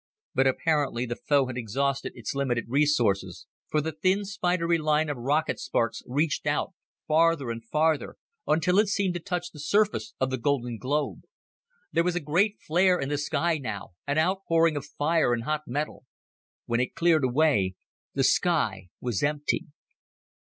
[0.33, 5.17] But apparently the foe had exhausted its limited resources, for the thin spidery line of
[5.17, 6.71] rocket sparks reached out,
[7.07, 8.15] farther and farther,
[8.47, 11.21] until it seemed to touch the surface of the golden globe.
[11.91, 15.67] There was a great flare in the sky now, an outpouring of fire and hot
[15.67, 16.05] metal.
[16.65, 17.75] When it cleared away,
[18.15, 19.65] the sky was empty.